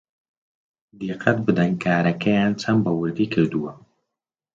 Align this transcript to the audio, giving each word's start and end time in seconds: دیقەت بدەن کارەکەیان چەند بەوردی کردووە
دیقەت 0.99 1.37
بدەن 1.45 1.71
کارەکەیان 1.83 2.51
چەند 2.61 2.79
بەوردی 2.85 3.27
کردووە 3.33 3.71